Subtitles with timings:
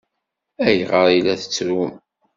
[0.65, 1.91] Ayɣer i la tettrum?